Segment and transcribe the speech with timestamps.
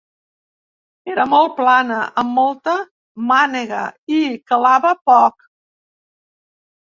[1.15, 2.73] Era molt plana, amb molta
[3.33, 3.83] mànega
[4.21, 5.47] i calava poc.